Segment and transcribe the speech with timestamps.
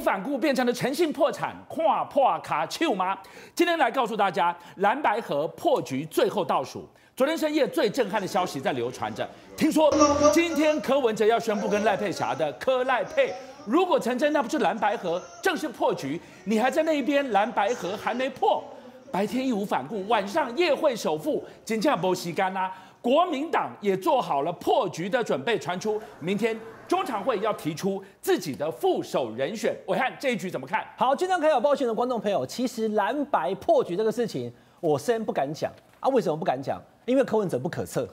[0.00, 3.16] 反顾变成了诚信破产，跨破卡丘吗？
[3.54, 6.88] 今天来告诉大家，蓝白合破局最后倒数。
[7.16, 9.90] 昨天深夜最震撼的消息在流传着，听说
[10.32, 13.30] 今天柯文哲要宣布跟赖佩霞的柯赖佩，
[13.66, 16.18] 如果成真，那不是蓝白合正式破局？
[16.44, 18.64] 你还在那一边，蓝白合还没破，
[19.12, 22.72] 白天义无反顾，晚上夜会首富，金价波西干啦。
[23.02, 26.58] 国民党也做好了破局的准备，传出明天
[26.90, 29.72] 中常会要提出自己的副手人选。
[29.86, 30.84] 我看这一局怎么看？
[30.96, 35.70] 好，今天看有报讯的观众朋友，其实蓝白破局这个事情，我先不敢讲
[36.00, 36.08] 啊。
[36.08, 36.82] 为什么不敢讲？
[37.04, 38.08] 因为柯文哲不可测，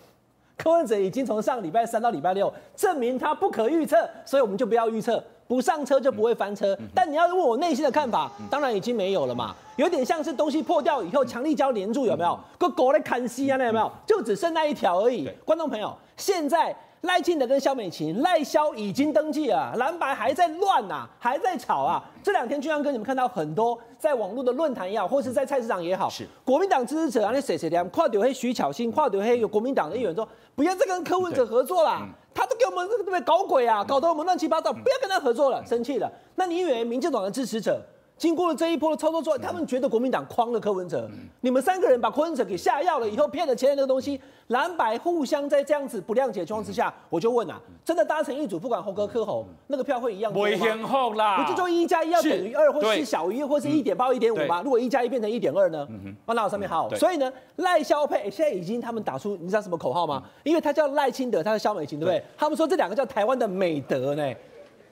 [0.56, 5.24] 柯文哲已经从上礼拜三到礼拜六证明他不可预测，所以我们就不要预测。
[5.48, 9.56] 不上车就不会翻车，但你要问我内心的看法，当然已经没有了嘛。
[9.78, 12.40] 有点像是东西破掉以后，强力胶连住，有没有？
[12.60, 13.92] 个狗来砍西啊，那有没有？
[14.06, 15.28] 就只剩那一条而已。
[15.44, 22.04] 观众朋友，现在赖清德跟萧美琴，赖萧已经登记了，蓝白还在乱呐、啊，还在吵啊。
[22.24, 32.08] 这两天，居然跟你们看到很多在网络的论坛也好，或是在菜市场也好，是国民党支持者啊，那谁谁的，跨丢黑徐巧芯，跨丢黑有国民党的议员说，不要再跟柯文哲合作啦。
[32.34, 36.12] 他都给我们这个对不对搞鬼啊，搞得我们乱七八糟，不要跟他合作了，生气了。
[36.36, 37.82] 那你以为民进党的支持者？
[38.18, 41.08] 经过了这一波的操作之后，他们觉得国民党诓了柯文哲，
[41.42, 51.44] 你们三个人把柯文哲给下药了以后，骗了前人那个东西，蓝白互相在这样子不谅解状况之下，我就问啊，真的搭成一组，不管侯哥柯侯，那个票会一样多吗？
[51.44, 54.64] 不就说一加一要等于二，或是小于，或是一点八一点五吗？
[54.64, 55.88] 如果一加一变成一点二呢？
[56.26, 56.90] 放到上面好。
[56.96, 60.24] 所以呢，赖萧配现在已经他们打出，你知道什么口号吗？
[60.44, 62.24] 因为他叫赖清德，他是萧美琴，对不对？
[62.36, 64.34] 他们说这两个叫台湾的美德呢。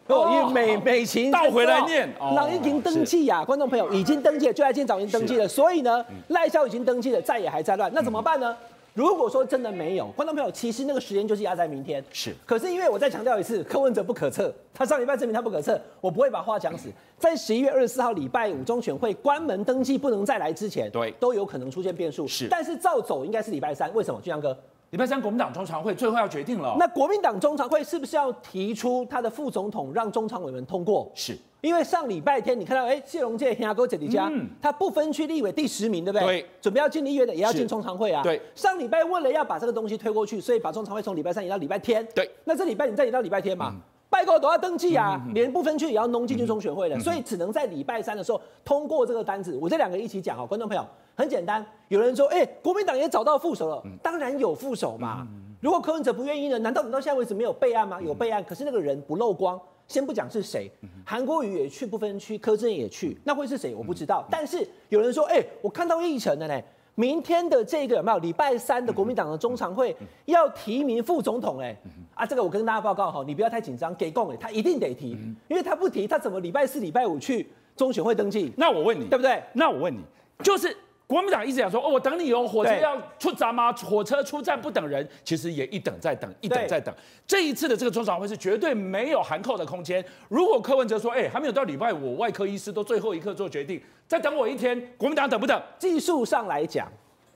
[0.08, 8.56] 哦，因为美美琴倒回来念，朗已经登记呀，观众朋友已经登记了，就在今天早已经登记了，所以呢，赖萧已经登记了，再也还在乱，那怎么办呢？
[8.94, 12.34] 如果说真的没有，观众朋友，其实那个时间就是压在明天，是。
[12.46, 22.48] 可是因为我再强调一次，柯文哲不可测，他上礼拜证明他不可测，我不会把话讲死，在十一月二十四号礼拜五中选会关门登记不能再来之前，对，都有可能出现变数，是。
[22.48, 24.22] 但是照走应该是礼拜三，为什么？
[24.22, 24.58] 俊阳哥。
[24.96, 31.12] 礼拜三国民党中常会最后要决定了，那国民党中常会是不是要提出他的副总统让中常委们通过？
[31.14, 36.26] 是，因为上礼拜天你看到，哎，谢龙介、黑牙哥姐弟家，他不分区立委第十名，对不对？
[36.26, 38.24] 对，准备要进立院的也要进中常会啊。
[38.24, 42.08] 对，上礼拜为了要把这个东西推过去，所以把中常会从礼拜三移到礼拜天。
[42.16, 43.76] 对，那这礼拜你再移到礼拜天嘛？
[44.16, 49.60] 拜购都要登记啊，连不分区也要弄进去中选会的，所以只能在礼拜三的时候通过这个单子。
[49.62, 51.66] 我这两个一起讲啊，观众朋友，很简单。
[51.90, 55.28] 有人说，哎，国民党也找到副手了，当然有副手嘛。
[55.60, 56.58] 如果柯文哲不愿意呢？
[56.60, 58.02] 难道你到现在为止没有备案吗？
[58.02, 59.60] 有备案，可是那个人不漏光。
[59.90, 60.72] 先不讲是谁，
[61.06, 63.76] 韩国瑜也去不分区，柯震也去，那会是谁？
[63.76, 64.26] 我不知道。
[64.32, 66.62] 但是有人说，哎，我看到议程了呢。
[66.96, 68.18] 明天的这个有没有？
[68.20, 69.96] 礼拜三的国民党的中常会
[70.26, 71.78] 要提名副总统，哎，
[72.14, 75.18] 啊，这个我跟大家报告哈，你不要太紧张，给供哎，他一定得提，
[75.48, 78.52] 因为他不提，他怎么礼拜四、礼拜五去中选会登记？
[78.58, 79.44] 那我问你，对不对？
[79.54, 80.00] 那我问你，
[80.44, 80.76] 就是。
[81.08, 83.72] 国民党一直讲说，哦，我等你哦，火车要出站吗？
[83.74, 86.94] 火车出站不等人，其实也一等再等，一等再等。
[87.28, 90.04] 这一次的这个中常会是绝对没有含扣的空间。
[90.30, 95.62] 如果柯文哲说，哎，还没有到礼拜五，外科医师都最后一刻做决定，再等我一天，国民党等不等？
[95.78, 96.92] 技术上来讲，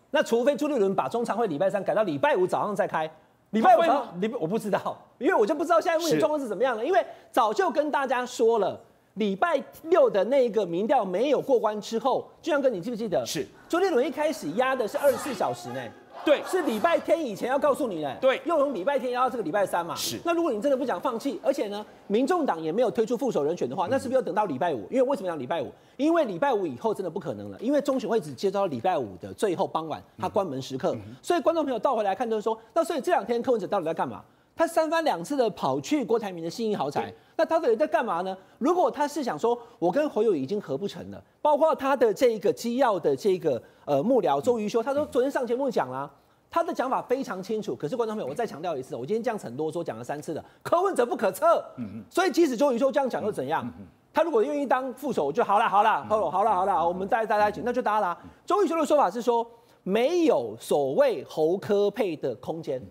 [0.10, 3.08] 那除非朱立伦把中常会礼拜三改到礼拜五早上再开，
[3.52, 3.82] 礼拜五
[4.20, 8.82] 礼拜我不知道，因为我就不知道现在目前状况是怎么样了，因为早就跟大家说了。
[9.20, 13.22] 礼拜六的那个民调没有过关之后，俊阳哥，你记不记得？
[13.26, 15.82] 是朱立伦一开始压的是二十四小时呢？
[16.24, 18.16] 对，是礼拜天以前要告诉你呢。
[18.22, 19.94] 对，又从礼拜天压到这个礼拜三嘛。
[19.94, 20.18] 是。
[20.24, 24.88] 那如果你真的不想放弃，而且呢，民众党也没有推出副手人选的话，那是不是要等到礼拜五？
[24.90, 25.70] 因为为什么要礼拜五？
[25.98, 30.96] 因为礼拜五以后真的不可能了，因为中选会只接到礼拜五的最后傍晚，他关门时刻。
[31.22, 34.24] 所以观众朋友倒回来看，就是说，那所以这两天柯文哲到底在干嘛？
[34.56, 37.14] 他三番两次的跑去郭台铭的信义豪宅。
[37.40, 38.38] 那他到底在干嘛呢？
[38.58, 46.12] 如果他是想说，我跟侯友已经合不成了，包括他的这个机要的这个呃幕僚周瑜修，他说昨天上节目讲了，
[46.52, 47.74] 他的讲法非常清楚。
[47.74, 51.64] 可是观众朋友，我再强调一次，我今天这样很多说讲了三次了，可问者不可测。
[51.78, 53.66] 嗯所以即使周瑜修这样讲又怎样？
[54.14, 58.18] 他如果愿意当副手，就好了，好了，好了，好了，好了，我们再大家一起，那就搭了。
[58.46, 59.50] 周瑜修的说法是说，
[59.84, 62.86] 没有所谓侯科配的空间。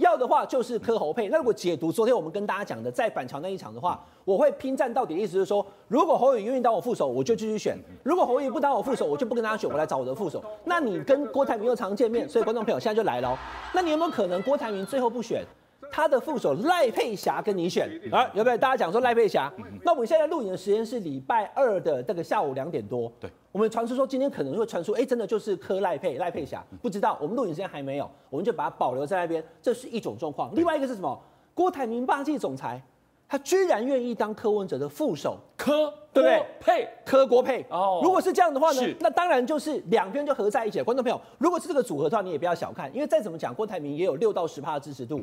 [0.00, 1.28] 要的话就是磕侯配。
[1.28, 10.42] 那如果解读昨天我们跟大家讲的在板桥那一场的话，我会拼战到底意思是说，如果侯友愿意当我副手，我就继续选；如果侯友不当我副手，我就不跟他选，我来找我的副手。
[10.64, 13.38] 那你跟郭台铭又常见面，所以观众朋友现在就来了。
[13.74, 15.44] 那你有没有可能郭台铭最后不选？
[15.90, 18.30] 他的副手赖佩霞跟你选啊？
[18.34, 18.58] 有没有？
[18.58, 19.52] 大家讲说赖佩霞？
[19.84, 23.10] 那我们现在录影的时间是礼拜二的这个下午两点多。
[23.18, 27.18] 对，我们传出说今天可能会传出，哎，真的就是柯赖佩赖佩霞，不知道。
[27.20, 29.44] 我们录影时间还没有，我们就把它保留在那边。
[29.60, 30.54] 这是一种状况。
[30.54, 31.20] 另外一个是什么？
[31.52, 32.80] 郭台铭霸气总裁，
[33.28, 36.46] 他居然愿意当柯文哲的副手，柯对不对？
[36.60, 38.00] 配柯郭配哦。
[38.02, 40.84] 如果是这样的话呢是，那当然就是两边就合在一起了。
[40.84, 45.20] 观众朋友，如果是这个组合的话，你也不要小看，因为再怎么讲，郭台铭也有六到十趴的支持度。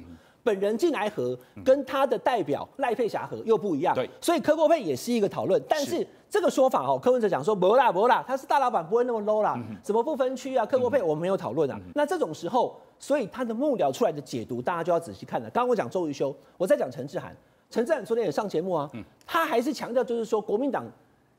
[0.48, 3.94] 本人进来和，跟他的代表赖佩霞和又不一样。
[3.94, 5.62] 对，所以柯郭配也是一个讨论。
[5.68, 9.62] 但是这个说法哦，柯文哲讲说不啦不啦，他是大老板，不会那么 low 啦。
[9.84, 11.78] 什么不分区啊，柯国配我们没有讨论啊。
[11.94, 15.50] 那这种时候，所以他的幕僚出来的解读，大家就要仔细看了。
[15.50, 17.36] 刚刚我讲周瑜修，我在讲陈志涵。
[17.70, 18.90] 陈志涵昨天也上节目啊，
[19.26, 20.86] 他还是强调就是说国民党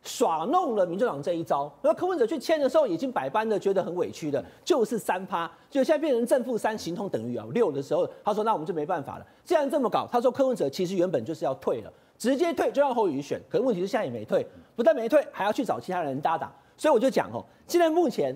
[0.09, 1.71] 耍弄了民众党这一招。
[1.83, 9.27] 然后柯文哲去签的时候，已经百般的觉得很委屈的，就是三趴，就现在变成正负三，形同等于啊六的时候，他说那我们就没办法了。
[9.45, 13.39] 既然这么搞，他说柯文哲其实原本就是要退了，直接退就让侯友宜选。
[13.51, 16.51] 可是问题是现在也没退，不但没退，还要去找其他人搭档。
[16.77, 18.35] 所以我就讲哦，现在目前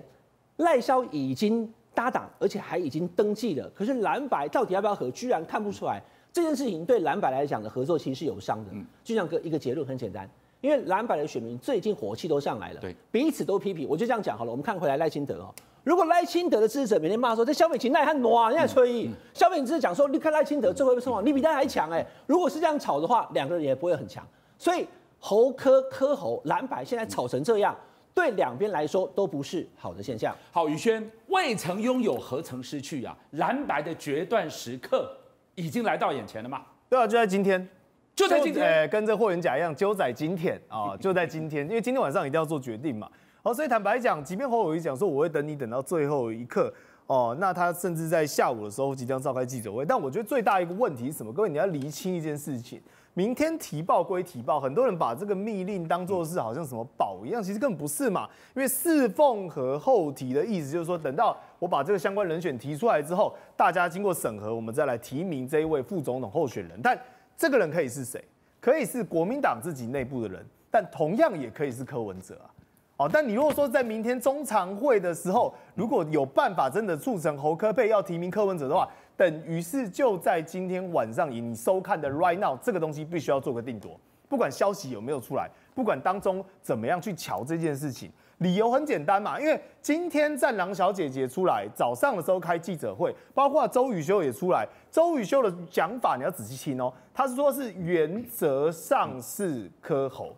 [0.57, 3.69] 赖萧已经搭档，而且还已经登记了。
[3.73, 6.01] 可是蓝白到底要不要合，居然看不出来。
[6.31, 8.71] 这件事情对蓝白来讲的合作其实是有伤的。
[9.03, 10.27] 就像个一个结论很简单，
[10.63, 13.85] 因为蓝白的选民最近火气都上来了，对，彼此都批评。
[13.85, 22.05] 我就这样讲好了，我们看回来赖清德哦，如果赖清德的支持者每天骂说这萧美琴赖汉暖，人家吹意，萧美琴只是讲说你看赖清德最后一个称王，你比他还强哎。
[22.25, 24.25] 如果是这样吵的话，两个人也不会很强。
[24.57, 24.87] 所以
[25.19, 27.75] 侯科科侯蓝白现在吵成这样，
[28.13, 30.33] 对两边来说都不是好的现象。
[30.49, 33.13] 好，宇轩未曾拥有何曾失去啊？
[33.31, 35.13] 蓝白的决断时刻。
[35.55, 36.63] 已经来到眼前了吗？
[36.89, 37.69] 对啊，就在今天，
[38.15, 43.09] 就在今天，呃，跟这霍元甲一样，就在今天啊，就在今天，因为今天晚上一定要做决定嘛。
[43.41, 46.71] 好，所以坦白讲，即便侯友宜讲说我会等你等到最后一刻
[47.07, 49.83] 哦，那他甚至在下午的时候即将召开记者会。
[49.83, 51.33] 但我觉得最大一个问题是什么？
[51.33, 52.81] 各位你要厘清一件事情。
[53.15, 58.27] 明天提报归提报，很多人把这个密令当作是好像什么宝一样，其实根本不是嘛。
[58.55, 66.79] 因为四凤和后提的意思就是说，等到我把这个相关人选提出来之后，大家经过审核，我们再来提名这一位副总统候选人。
[66.81, 66.97] 但
[67.37, 68.23] 这个人可以是谁？
[68.59, 72.47] 可以是国民党自己内部的人，但同样也可以是柯文哲啊。
[72.95, 78.87] 哦，但你如果说在明天中常会的时候，如果有办法真的促成侯柯配要提名柯文哲的话，
[79.17, 83.99] 等于是就在今天晚上，以你收看的 right now 这个东西必须要做个定夺。
[84.29, 94.67] 不管消息有没有出来，不管当中怎么样去瞧这件事情，理由很简单嘛，因为今天战狼小姐姐出来，早上的时候开记者会，包括周雨修也出来。
[94.91, 100.35] 周雨修的讲法你要仔细听哦，他是说是原则上是柯侯，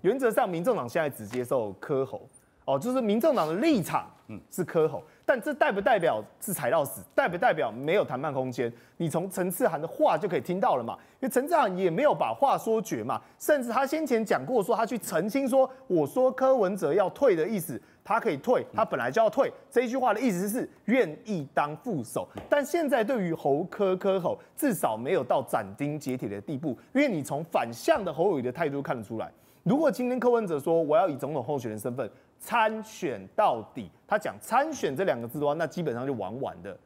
[0.00, 2.28] 原则上民众党现在只接受柯侯，
[2.64, 5.02] 哦，就是民政党的立场，嗯，是柯侯。
[5.26, 7.02] 但这代不代表是踩到死？
[7.14, 8.72] 代不代表没有谈判空间？
[8.98, 10.94] 你从陈志涵的话就可以听到了嘛？
[11.20, 19.52] 因为陈志涵也没有把话说绝嘛，甚至他先前讲过说他去澄清说，我说柯文哲要退的意思，他可以退，他本来就要退。
[19.70, 22.28] 这一句话的意思是愿意当副手。
[22.48, 29.30] 但现在对于侯柯柯侯，至少没有到斩钉截铁的地步，因为你从反向的侯友宜的态度看得出来，
[29.62, 32.10] 如果今天柯文哲说我要以总统候选人身份。
[32.44, 36.78] 参选到底，他讲参选这两个字的话，那基本上就玩完的，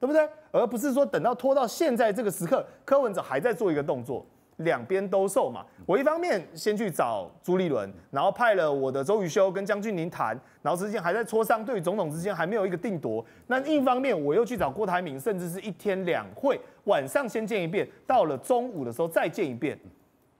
[0.00, 0.26] 对不对？
[0.50, 4.24] 而不是说等到拖到现在这个时刻，柯文哲还在做一个动作，
[4.56, 5.66] 两边都受嘛。
[5.84, 10.28] 我一方面先去找朱立伦，然后派了我的周瑜修跟江俊宁谈，
[10.62, 13.22] 然后之间还在磋商，对于总统之间还没有一个定夺。
[13.48, 19.78] 那另一方面，我又去找郭台铭，甚至是一天两会，晚上先见一遍，到了中午的时候再见一遍。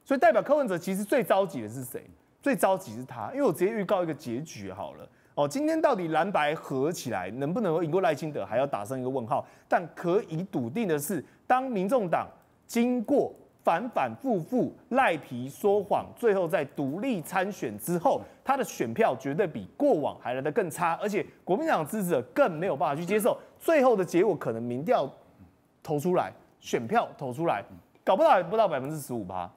[0.02, 2.02] 所以代表柯文哲其实最着急的是谁？
[2.42, 5.46] 最着急是他，因为我直接预告一个结局好了哦。
[5.46, 9.46] 今天到底蓝白合起来能不能赢过赖清德，还要打上一个问号。
[9.68, 12.26] 但可以笃定的是，当民众党
[12.66, 13.32] 经过
[13.62, 23.38] 反反复复赖皮说谎，最后在独立参选之后，他的选票绝对比过往还来得更差，而且国民党支持者更没有办法去接受。
[23.60, 25.08] 最后的结果可能民调
[25.80, 27.64] 投出来，选票投出来，
[28.02, 29.48] 搞不到不到百分之十五趴。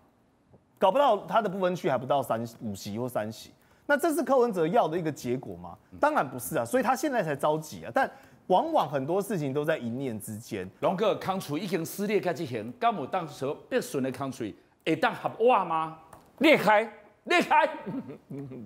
[0.77, 3.51] 搞不到他的不分区还不到三五席或三席，
[3.85, 5.77] 那这是柯文哲要的一个结果吗？
[5.99, 7.91] 当然不是啊，所以他现在才着急啊。
[7.93, 8.09] 但
[8.47, 10.69] 往往很多事情都在一念之间。
[10.81, 14.43] 龙哥，康楚已经撕裂开之前，刚某当时变顺的康楚，
[14.85, 15.97] 会当合哇吗？
[16.39, 16.91] 裂开，
[17.23, 17.69] 裂开，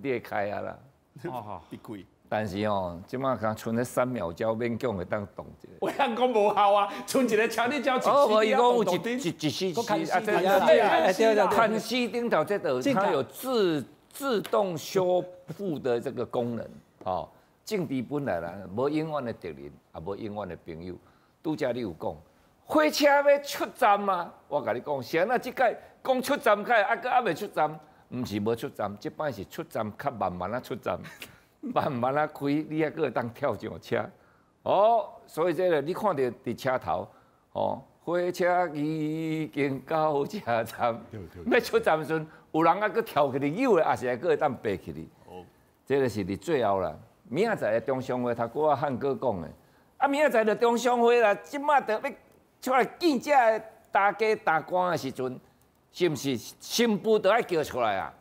[0.02, 0.80] 裂开 啊啦！
[1.26, 2.06] 哦好，别贵。
[2.32, 5.74] 但是哦，即马刚剩咧三秒胶，勉强会当动一下。
[5.80, 16.70] 我讲讲无效啊，剩一个强力胶一哦，我伊讲有一一一丝丝啊，对对对，看西顶头这个它有自自动修复的这个功能。
[17.04, 17.28] 哦，
[17.66, 20.94] 政治本来啦，无永远的敌人，也无永远的朋友。
[21.42, 22.16] 拄则你有讲，
[22.66, 24.32] 火车要出站吗？
[24.48, 27.80] 我甲你讲，是安那即届讲出站，开啊个还未出站，
[28.12, 31.00] 毋是无出站，即摆是出站较慢慢啊出站。
[31.74, 34.10] 慢慢啊开，你还阁当跳上车
[34.64, 35.10] 哦。
[35.28, 37.08] 所以这个你看到伫车头
[37.52, 41.00] 哦，火车已经到车站，
[41.52, 45.02] 要出站时，有人啊，搁跳起来，有的也是还搁会当爬起来。
[45.28, 45.46] 哦，
[45.86, 46.98] 这个是伫最后啦。
[47.28, 49.48] 明仔载的中常会，他哥啊汉哥讲的。
[49.98, 52.12] 啊，明仔载的中常会啦，即马得要
[52.62, 53.32] 出来见这
[53.92, 55.40] 大家大官的时阵，
[55.92, 58.14] 是毋是新妇都要叫出来啊？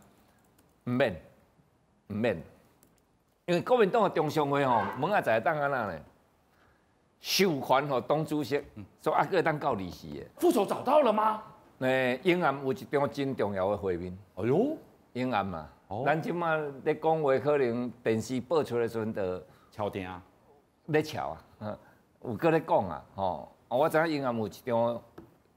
[0.85, 1.23] 唔免，
[2.09, 2.43] 唔免，
[3.49, 5.99] 因为国民党的中常会吼，门啊在当安那呢？
[7.19, 8.63] 授权吼，党主席，
[9.01, 10.27] 说阿哥当告利息的。
[10.37, 11.43] 副手找到了吗？
[11.79, 14.17] 诶，永安有一张真重要的会面。
[14.35, 14.77] 哎呦，
[15.15, 15.67] 永安嘛，
[16.05, 20.23] 咱即马咧讲话，可能电视播出来的时阵就敲定啊，
[20.89, 21.79] 咧敲啊，
[22.23, 25.03] 有搁咧讲啊，吼，我知影永安有一张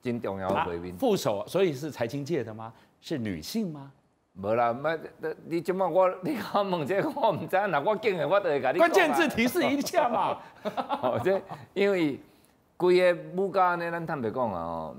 [0.02, 0.96] 真重要的会面。
[0.96, 2.72] 副手，所以是财经界的吗？
[3.02, 3.92] 是女性吗？
[4.34, 5.00] 无啦，乜？
[5.46, 7.68] 你即马我你讲问这个，我毋知。
[7.68, 8.78] 那我经验我都会甲你。
[8.78, 10.38] 关键字提示一下嘛。
[11.02, 11.42] 哦，这
[11.74, 12.20] 因为
[12.78, 14.96] 规个物价呢，咱坦白讲啊，哦，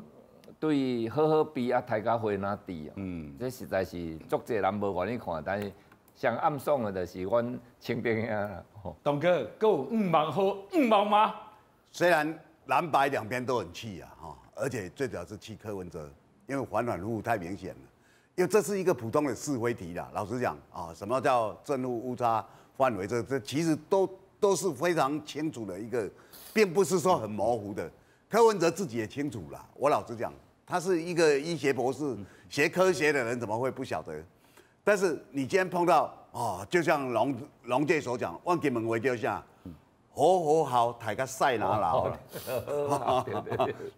[0.60, 2.92] 对好好比啊，大家会哪低啊？
[2.96, 5.72] 嗯，这实在是足济人无愿意看，但是
[6.14, 8.62] 上暗爽的就是阮清兵啊。
[9.02, 11.34] 董哥，够五毛好五毛吗？
[11.90, 16.10] 虽然蓝白两边都很气啊，哈，而且最主要是气柯文哲，
[16.46, 17.80] 因为反反复复太明显了。
[18.34, 22.42] 因为这是一个普通的是非题啦，老实讲啊，什么叫正负误差
[22.76, 23.06] 范围？
[23.06, 24.08] 这这其实都
[24.40, 26.08] 都是非常清楚的一个，
[26.54, 27.90] 并不是说很模糊的。
[28.30, 30.32] 柯文哲自己也清楚啦，我老实讲，
[30.66, 32.16] 他是一个医学博士，
[32.48, 34.14] 学科学的人怎么会不晓得？
[34.82, 39.44] 但是你今天碰到啊，就像龙龙界所讲，万金门围就像
[40.14, 42.18] 好好好，抬个赛拿牢了，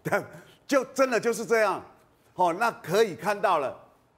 [0.67, 1.81] 就真的就是这样。
[2.33, 3.73] 哦，那可以看到了。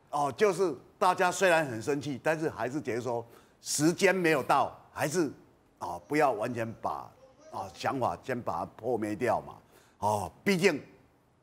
[0.10, 3.26] 哦，就是大家虽然很生气，但是还是觉得说
[3.62, 5.32] 时间没有到，还是
[5.80, 7.10] 啊、不要完全把
[7.52, 9.54] 啊、想法先把它破灭掉嘛。
[10.00, 10.82] 哦，毕竟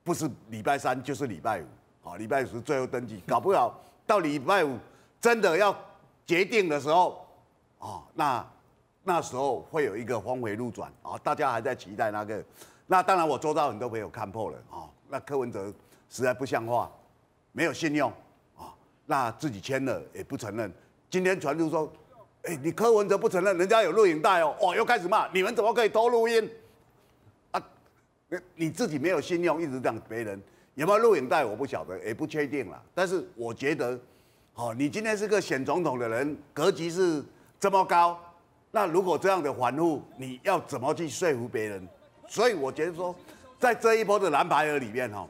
[0.03, 1.65] 不是礼拜三就是礼拜五，
[2.09, 4.79] 啊、哦、礼拜五是最后登记，搞不好到礼拜五
[5.21, 5.77] 真的要
[6.27, 7.27] 决定的时候，
[7.79, 8.47] 啊、哦、那
[9.03, 12.43] 那时候会有一个峰回路转啊、哦，大家还在期待那个。
[12.87, 15.73] 那当然我周遭很多朋友看破了啊、哦，那柯文哲
[16.11, 16.91] 实在不像话，
[17.53, 18.13] 没有信用。
[19.07, 20.73] 那自己签了也不承认，
[21.11, 21.93] 今天传出说，
[22.45, 26.51] 哎、你柯文哲不承认，人家有录影带哦，哦，又开始骂，你们怎么可以偷录音？
[27.51, 27.63] 啊，
[28.55, 30.41] 你自己没有信用，一直这样别人
[30.75, 32.83] 有没有录影带，我不晓得，也不确定了。
[32.95, 33.99] 但是我觉得，
[34.55, 37.23] 哦，你今天是个选总统的人，格局是
[37.61, 38.19] 这么高，
[38.71, 41.87] 那如果这样的反复，你要怎么去说服别人？
[42.27, 43.15] 所以我觉得说，
[43.59, 45.29] 在这一波的蓝白合里面哈，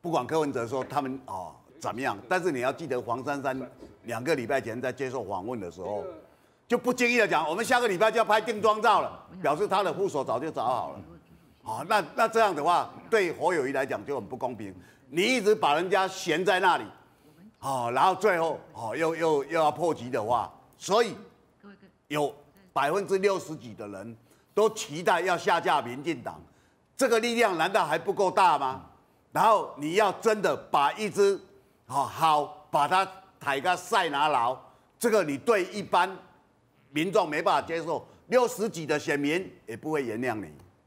[0.00, 1.56] 不管柯文哲说他们哦。
[1.80, 2.16] 怎么样？
[2.28, 3.58] 但是你要记得，黄珊珊
[4.04, 6.04] 两个礼拜前在接受访问的时候，
[6.68, 11.00] 就不经意的讲，我们下个礼拜就要拍定妆照了，表示他的副手早就找好了。
[11.62, 14.74] 好，那那这样的话，对侯友谊来讲就很不公平。
[15.08, 16.84] 你一直把人家悬在那里，
[17.58, 21.16] 好，然后最后好又又又要破局的话，所以
[22.08, 22.34] 有
[22.72, 24.16] 百分之六十几的人
[24.54, 26.40] 都期待要下架民进党，
[26.96, 28.82] 这个力量难道还不够大吗？
[29.32, 31.40] 然后你要真的把一支
[31.90, 33.04] 好好把他
[33.40, 34.56] 抬个塞拿牢，
[34.96, 36.08] 这个你对一般
[36.90, 40.46] 民众没办法接受，六十几的选民也不会原谅你。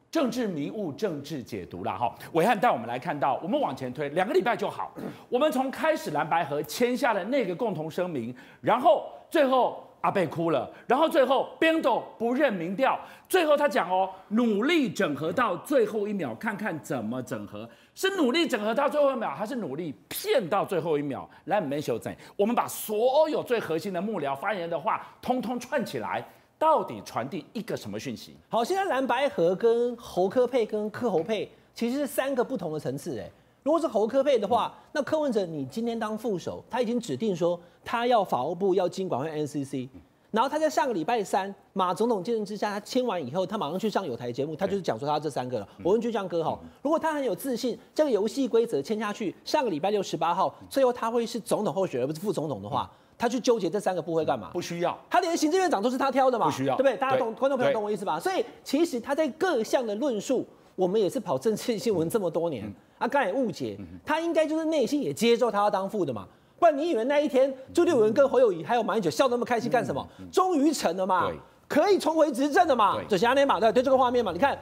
[0.10, 2.16] 政治迷雾，政治解读了哈。
[2.32, 4.94] 伟汉带我们来看到，我们往前推两个礼拜就好。
[5.28, 9.86] 我们从开始蓝白河签下了那个共同声明，然后最后。
[10.04, 21.26] 阿贝哭了，然后最后边斗不认民调，最后他讲哦，努力整合到最后一秒，看看怎么整合，是努力整合到最后一秒，还是努力骗到最后一秒？
[21.46, 26.22] 来，没修正，我们把所有最核心的幕僚发言人的话，通通串起来，
[26.60, 28.36] 到底传递一个什么讯息？
[28.50, 33.32] 好，现在蓝白合跟侯柯配跟柯侯配，其实是三个不同的层次，哎。
[33.64, 39.88] 如果是侯科佩的话，那柯文哲你今天当副手，他已经指定说他要法务部要经管会 NCC，
[40.32, 45.68] 然后他在上个礼拜三马总统见证之下，他签完以后，他马上去上有台节目，他就是讲说他这三个了。
[45.82, 54.50] 我问俊相哥哈，如果他很有自信，这个游戏规则签下去，上个礼拜六十八号，最后他会是总统候选人而不是副总统的话，他去纠结这三个部会干嘛？
[54.52, 56.48] 不需要，他连行政院长都是他挑的嘛？
[56.48, 56.98] 不需要，对不对？
[56.98, 58.20] 大家懂，观众朋友懂我意思吧？
[58.20, 60.46] 所以其实他在各项的论述。
[60.76, 62.66] 我们也是跑政治新闻这么多年，
[63.04, 66.26] 啊，刚才误解，他应该就是内心也接受他要当副的嘛，
[66.58, 70.08] 不然你以为那一天朱立伦跟侯友谊还有马英九笑那么开心干什么？
[70.32, 71.30] 终于成了嘛，
[71.68, 74.58] 可以重回执政了嘛，就是阿内马对对这个画面嘛，你看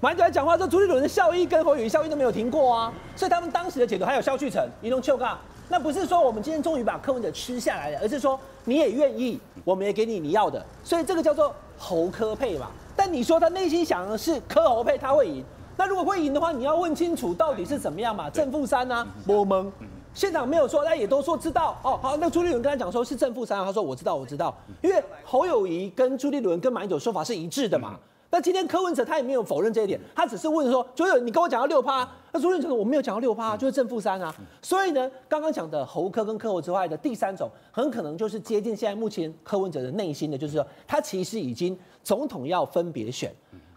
[0.00, 12.68] 马英九在讲话，这朱立伦的效益跟侯友谊效益都没有停过啊，所以他们当时的解读还有萧旭成、移动丘嘎，那不是说我们今天终于把柯文哲吃下来了，而是说你也愿意，我们也给你你要的，所以这个叫做侯柯配嘛。
[12.96, 15.44] 但你说他内心想的是柯侯配他会赢。
[15.76, 18.30] 那如果会赢的话，你要问清楚到底是怎么样嘛？
[18.30, 19.72] 正负三呢，我们
[20.14, 21.98] 现场没有说，那也都说知道哦。
[22.00, 27.98] 好，那朱立伦跟他讲说是正负三，他说我知道，我知道，因为侯友谊跟朱立伦跟马英九说法是一致的嘛。
[28.30, 34.34] 那今天柯文哲他也没有否认这一点，他只是问说，就是你跟我讲到六趴，那朱立伦说我没有讲到六趴，就是正负三啊。
[34.60, 43.32] 所以呢，刚刚讲的侯科跟柯侯之外的第三种，很可能就是接近现在目前柯文哲的内心的，就是说他其实已经总统要分别选。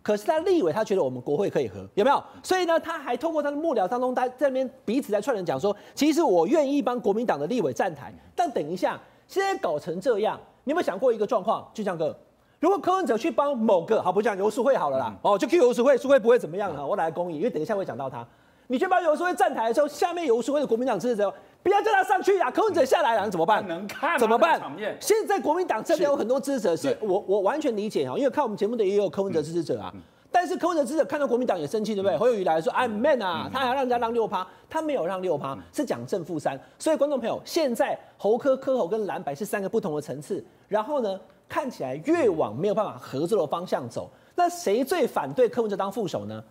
[0.08, 2.24] 可是他立委，他觉得我们国会可以合，有没有？
[2.42, 8.14] 所以呢，他还通过他的幕僚当中，在这边彼此在串联讲说，其实我愿意帮国民党的立委站台。
[8.34, 8.98] 但等一下，
[9.28, 11.70] 现在搞成这样，你有没有想过一个状况？
[11.74, 12.18] 就像哥，
[12.62, 18.26] 如果柯文哲去帮某个，好不讲游淑慧好了啦，哦，就 Q 游淑慧，淑慧不会怎么样啊，我来公益，因为等一下会讲到他。
[18.68, 21.34] 你去帮游淑慧站台的时候，下面游淑慧的国民党支持者，
[21.68, 23.68] 不要叫他上去呀，柯文哲下来了，怎么办？
[23.68, 24.58] 能看怎么办？
[25.02, 29.94] 现在国民党这边有很多支持者，是我我完全理解哈，因为看我们节目的也有柯文哲支持者啊。
[30.32, 32.18] 但是柯文哲支持者看到国民党也生气，对不对？
[32.18, 36.58] 侯友宜来说，I'm man 啊，他还要让人家让六趴，他没有让六趴，是讲正负三。
[36.80, 41.20] 所以观众朋友，现在侯科、柯侯跟蓝白是三个不同的层次，然后呢，
[41.50, 44.10] 看起来越往没有办法合作的方向走。
[44.36, 46.42] 那谁最反对柯文哲当副手呢？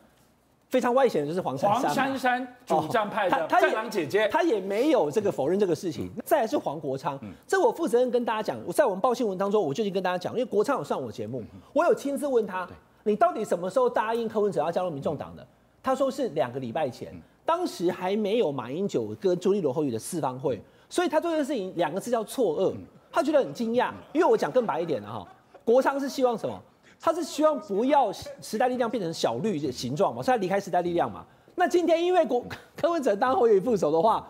[0.76, 6.10] 非常外显的就是黄珊珊，黄珊珊主战派的战狼姐姐，她也没有这个否认这个事情。
[6.22, 11.42] 再来是黄国昌，这我负责任跟大家讲，我在我们报新闻当中，我就已经跟大家讲，因为国昌有上我节目，
[11.72, 12.68] 我有亲自问他。
[13.04, 15.46] 你到底什么时候答应柯文哲要加入民众党的？
[15.82, 17.10] 他说是两个礼拜前，
[17.46, 22.74] 当时还没有马英九跟朱立伦、侯友宜的四方会，所以他做这个事情两个字叫错愕，
[23.10, 23.92] 他觉得很惊讶。
[24.12, 25.26] 因为我讲更白一点的哈，
[25.64, 26.60] 国昌是希望什么？
[27.00, 31.24] 他是希望不要时代力量变成小绿的形状嘛，所以他离开时代力量嘛。
[31.54, 32.44] 那今天因为国
[32.76, 34.26] 柯文哲当侯友宜副手的话，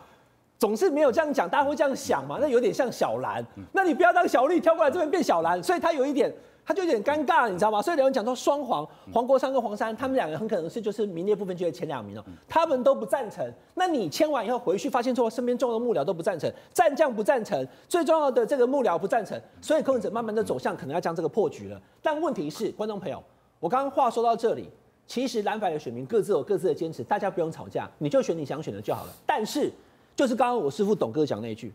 [0.58, 2.38] 总是没有这样讲，大家会这样想嘛？
[2.40, 6.32] 那有点像小蓝，那你不要当小绿跳过来这边变小蓝，所以他有一点。
[6.66, 7.80] 他就有点尴尬，你知道吗？
[7.80, 12.25] 所以有人讲说双黄，黄国昌跟黄珊，他们两个很可能是就是名列不分区的前两名哦。
[12.49, 21.80] 他们都不赞成，那你签完以后回去发现说身边重要的幕僚都不赞成，战将不赞成，最重要的这个幕僚不赞成，所以柯文哲慢慢的走向可能要将这个破局了。
[22.02, 23.22] 但问题是，观众朋友，
[23.61, 24.68] 我刚刚话说到这里，
[25.07, 29.12] 其实蓝白的选民各自有各自的坚持，大家不用吵架，你就选你想选的就好了。
[29.24, 29.70] 但是
[30.16, 31.72] 就是刚刚我师父董哥讲那一句，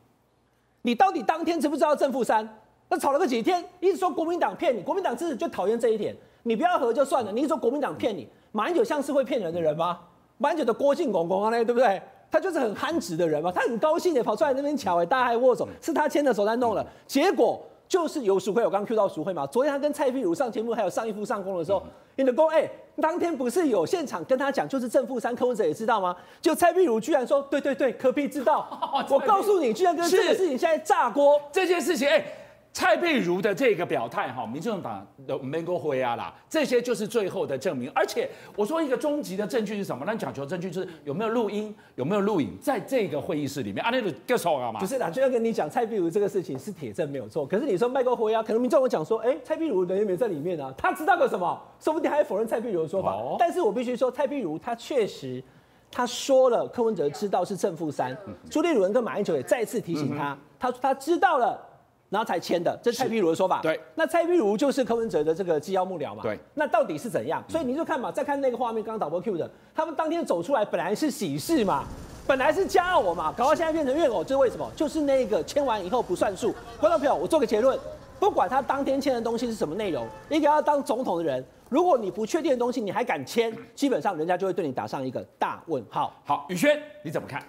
[0.82, 2.58] 你到底当天知不知道正负三？
[2.92, 6.14] 那吵了个几天，一直说国民党骗你，国民党支持就讨厌这一点。
[6.44, 9.98] 你不要和就算了，你一说国民党骗你，马英九像是会骗人的人吗？
[10.38, 12.02] 马英九的郭靖公公啊，对不对？
[12.30, 21.82] 他就是很憨直的人嘛，他很高兴的跑出来那边瞧，哎，大家还握手，是他牵的手在弄了，结果就是有淑慧，我刚 Q 到淑慧嘛，昨天他跟蔡壁如上节目，还有上一夫上工的时候，
[22.18, 26.14] 你的工哎，当天不是有现场跟他讲，就是正负三，柯文哲也知道吗？
[26.42, 28.68] 就蔡壁如居然说，对对对，柯 P 知道，
[29.10, 32.26] 我告诉你，居然跟这个事情现在炸锅，这件事情哎。
[32.74, 37.92] 蔡壁如的这个表态，哈，民众党的没够灰啊啦，这些就是最后的证明。
[37.94, 40.06] 而且我说一个终极的证据是什么？
[40.08, 44.80] 那讲求证据就是有没有录音，有没有录影，在这个会议室里面啊，那个够熟了嘛？
[44.80, 47.46] 不是啦，就要跟你讲，蔡壁如这个事情是铁证没有错。
[47.46, 51.62] 可是你说麦够灰啊，可能民众会讲说，哎，蔡壁如人也没在里面啊，他知道个什么？
[51.78, 53.12] 说不定还否认蔡壁如的说法。
[53.12, 55.44] 哦、但是我必须说，蔡壁如他确实
[55.92, 58.18] 他说了，柯文哲知道是正负三，
[58.50, 61.68] 朱立伦跟马英九也再次提醒他，嗯、他他知道了。
[62.12, 63.62] 然后才签的，这是蔡壁如的说法。
[63.62, 66.22] 对，那蔡壁如就是柯文哲的这个机要幕僚嘛。
[66.22, 67.42] 对，那到底是怎样？
[67.48, 71.86] 所以你就看嘛，再看那个画面，刚刚导播 Q 的，他们当天走出来本来是喜事嘛，
[72.28, 74.70] 本来是加我嘛，搞到现在变成怨偶，这是为什么？
[74.76, 76.54] 就是那个签完以后不算数。
[76.82, 77.80] 观众朋友，我做个结论，
[78.20, 86.14] 不管他当天签的东西是什么内容，一个要当总统的人，如果你不确定的东西你还敢签，基本上人家就会对你打上一个大问号。
[86.26, 87.42] 好，宇轩你怎么看？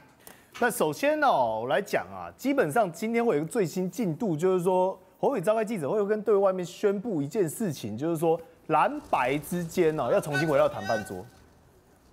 [0.61, 11.25] 那首先呢、我来讲啊，基本上今天会有一个最新进度，就是说侯伟召开记者会，跟对外面宣布一件事情，就是说蓝白之间呢要重新回到谈判桌，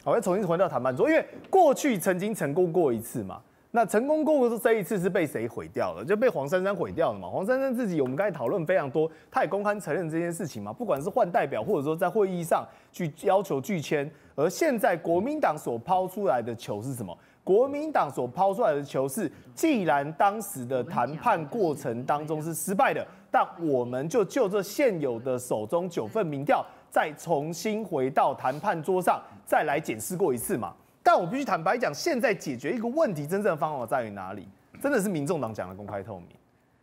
[0.03, 3.39] 好，要重新回到谈判桌，因为过去曾经成功过一次嘛，
[3.71, 6.03] 那成功过的这一次是被谁毁掉了？
[6.03, 7.27] 就被黄珊珊毁掉了嘛。
[7.29, 17.15] 黄珊珊自己，我们刚才讨论非常多，他也公开承认这件事情嘛，不管是换代表，或者说在会议上去要求拒签，而现在国民党所抛出来的球是什么？
[17.49, 30.71] 国民党所抛出来的球是，既然当时的谈判过程当中是失败的，但我们就就这现有的手中九份民调，再重新回到谈判桌上，再来检视过一次嘛。
[31.01, 34.47] 但我必须坦白讲，现在解决一个问题真正的方法在于哪里？
[34.79, 36.27] 真的是民众党讲的公开透明。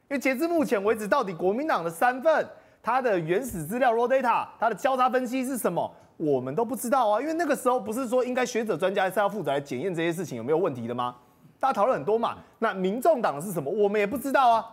[0.09, 2.44] 因为截至目前为止，到底国民党的三份，
[2.83, 5.88] 它的原始资料 raw data，它的交叉分析是什么？
[6.16, 11.14] 我们都不知道啊，因为那个时候不是说应该学者专家是要负责来检验这些事情有没有问题的吗？
[11.59, 12.38] 大家讨论很多嘛。
[12.59, 13.70] 那民众党是什么？
[13.70, 14.66] 我们也不知道啊，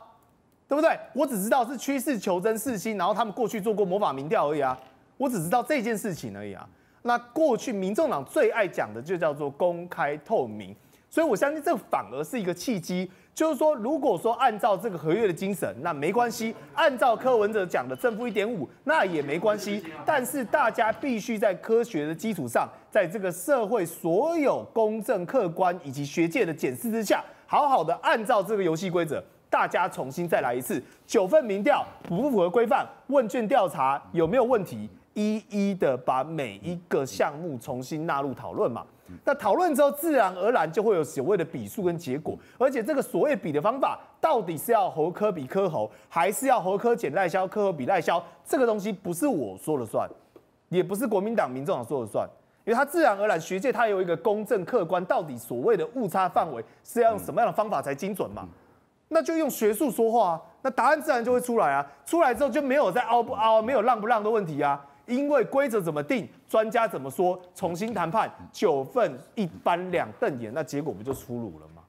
[0.67, 0.97] 对不对？
[1.13, 4.77] 我只知道是趋势求真四星，然后他们过去做过魔法民调而已啊。
[5.17, 6.67] 我只知道这件事情而已啊。
[7.01, 10.73] 那过去民众党最爱讲的就叫做公开透明，
[11.09, 13.11] 所以我相信这反而是一个契机。
[13.35, 19.83] 就是说，如果说按照这个合约的精神，那没关系；按照柯文哲讲的正负一点五，那也没关系。
[20.05, 30.81] 但是大家必须在科学的基础上，在这个社会所有公正、客观以及学界的检视之下，好好的按照这个游戏规则，大家重新再来一次。
[31.07, 32.87] 九份民调符不符合规范？
[33.07, 34.87] 问卷调查有没有问题？
[35.13, 38.85] 一一的把每一个项目重新纳入讨论嘛。
[39.25, 48.23] 那讨论之后，自然而然就会有所谓的比数跟结果，而且这个所谓比的方法，到底是要侯柯比科侯，还是要侯柯减赖萧，柯侯比赖萧？
[48.43, 50.09] 这个东西不是我说了算，
[50.69, 52.27] 也不是国民党、民众党说了算，
[52.65, 58.47] 因为它自然而然，学界它有一个公正客观，到底所谓的误差范围是要用什么样的方法才精准嘛？
[59.09, 64.83] 那就用学术说话啊，那答案自然就会出来啊，出来之后就没有再凹不凹，没有让不让的问题啊。
[65.05, 71.81] 因为规则怎么定，专家怎么说，重新谈判，九份一翻两瞪眼，那结果不就出炉了吗？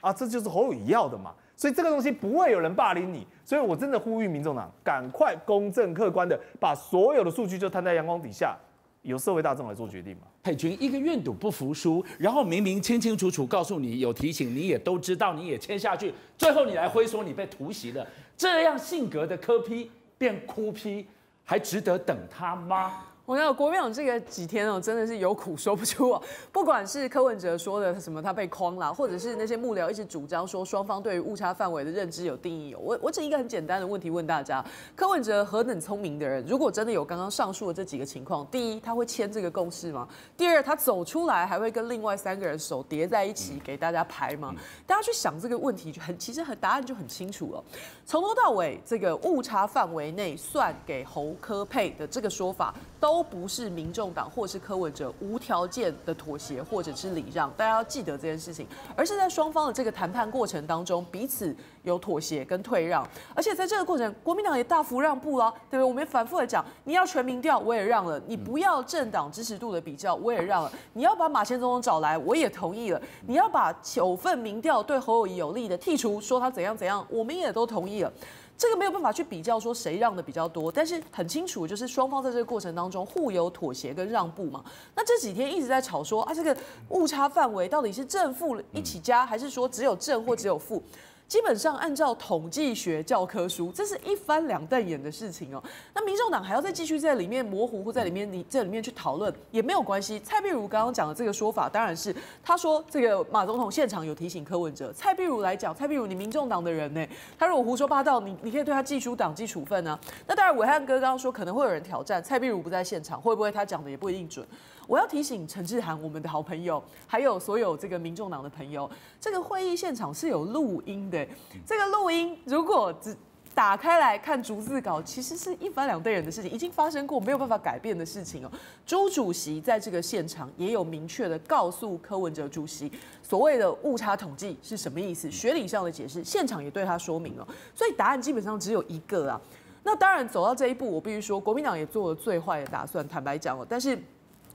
[0.00, 1.32] 啊，这就是侯友要的嘛。
[1.56, 8.54] 所以这个东西不会有人霸凌你，所以我真的呼吁民众党赶快公正客观的把所有的数据就摊在阳光底下，
[9.00, 10.22] 由社会大众来做决定嘛。
[10.42, 21.06] 佩君一个愿赌不服输，然后明明清清楚楚告诉你有提醒，你也都知道，你也签下去，最后你来挥说你被突袭了，这样性格的柯 P 变哭批。
[21.46, 23.04] 还值得等他吗？
[23.26, 26.22] 我讲国民党这个几天哦，真的是有苦说不出哦。
[26.52, 32.72] 不管是柯文哲说的什么他被框了，或者是那些幕僚一直主张说双方对于误差范围的认知有定义。
[32.76, 40.06] 我我只一个很简单的问题问大家：柯文哲何等聪明的人，如果真的有刚刚上述的这几个情况，第一他会签这个共识吗？
[40.36, 44.54] 第二他走出来还会跟另外三个人手叠在一起给大家拍吗？
[44.86, 47.64] 大家去想这个问题就很其实很答案就很清楚了。
[48.04, 53.15] 从头到尾这个误差范围内算给侯科配的这个说法都。
[53.16, 65.82] 都不是民众党或是柯文哲无条件的妥协或者是礼让，大家要记得这件事情，而是在双方的这个谈判过程当中，彼此有妥协跟退让，而且在这个过程，国民党也大幅让步了，对不对？
[65.82, 78.12] 我们反复的讲，你要全民调，我也让了；你不要政党支持度的比较，我也让了；你要把马前总统找来，我也同意了；你要把九份民调对侯友宜有利的剔除，说他怎样怎样，我们也都同意了。
[78.58, 84.64] 这个没有办法去比较说谁让的比较多，但是很清楚，就是双方在这个过程当中互有妥协跟让步嘛。
[84.94, 86.56] 那这几天一直在吵说啊，这个
[86.88, 90.82] 误差范围到底是正负一起加，还是说只有正或只有负？
[91.28, 95.62] 基本上按照统计学教科书，这是一翻两瞪眼的事情哦。
[95.92, 100.20] 那民众党还要再继续在里面模糊或在里面你这里面去讨论也没有关系。
[100.20, 104.92] 蔡壁如刚刚讲的这个说法，当然是他说这个马总统现场有提醒柯文哲。
[104.92, 107.04] 蔡壁如来讲，蔡壁如你民众党的人呢，
[107.36, 109.98] 他如果胡说八道，你你可以对他记出党纪处分啊。
[110.28, 114.46] 那当然，暐瀚哥刚刚说可能会有人挑战，蔡壁如不在现场，会不会他讲的也不一定准。
[114.86, 118.88] 我要提醒陈志涵，我们的好朋友，还有所有这个民众党的朋友，
[119.20, 121.26] 这个会议现场是有录音的。
[121.66, 123.16] 这个录音如果只
[123.54, 128.50] 打开来看逐字稿，其实是一翻两对人的事情，已经发生过，没有办法改变的事情哦。
[128.84, 137.48] 朱主席在这个现场也有明确的告诉柯文哲主席，所谓的误差统计是什么意思，学理上的解释，现场也对他说明了。
[137.74, 139.40] 所以答案基本上只有一个啊。
[139.82, 143.98] 那当然走到这一步，我必须说，国民党也做了最坏的打算，坦白讲了，但是。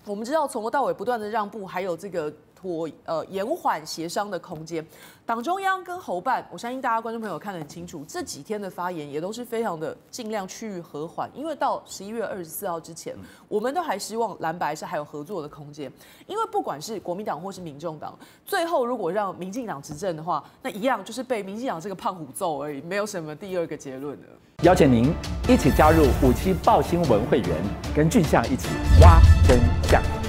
[0.06, 4.86] 我们知道从头到尾不断的让步，还有这个拖呃延缓协商的空间。
[5.26, 13.16] 党中央跟侯办，我相信大家观众朋友看得很清楚，这几天的发言也都是非常的尽量趋于和缓，因为到十一月二十四号之前，
[13.48, 15.92] 我们都还希望蓝白是还有合作的空间。
[16.26, 24.28] 因为不管是国民党或是民众党，最后如果让民进党执政的话，那一样就是被民进党这个胖虎揍而已，没有什么第二个结论的。
[24.64, 25.12] 邀请您
[25.48, 27.50] 一起加入五七报新闻会员，
[27.96, 28.68] 跟俊相一起
[29.02, 29.20] 挖
[29.52, 29.60] 真
[29.90, 30.21] 相。